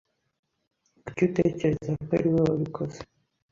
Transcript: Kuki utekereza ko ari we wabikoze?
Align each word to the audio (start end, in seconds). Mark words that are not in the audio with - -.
Kuki 1.03 1.21
utekereza 1.29 1.91
ko 2.05 2.11
ari 2.17 2.27
we 2.33 2.39
wabikoze? 2.47 2.99